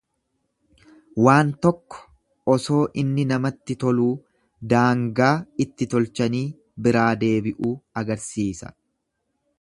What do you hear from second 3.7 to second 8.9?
toluu daangaa itti tolchanii biraa deebi'uu agarsiisa.